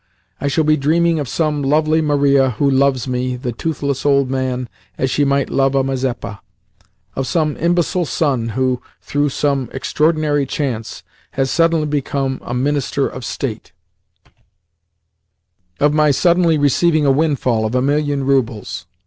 [0.39, 4.67] I shall be dreaming of some lovely Maria who loves me, the toothless old man,
[4.97, 6.39] as she might love a Mazeppa;
[7.15, 11.03] of some imbecile son who, through some extraordinary chance,
[11.33, 13.73] has suddenly become a minister of state;
[15.79, 18.87] of my suddenly receiving a windfall of a million of roubles.